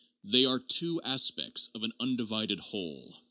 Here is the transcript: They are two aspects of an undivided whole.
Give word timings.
They 0.23 0.45
are 0.45 0.57
two 0.57 0.99
aspects 1.03 1.69
of 1.75 1.83
an 1.83 1.93
undivided 1.99 2.59
whole. 2.59 3.17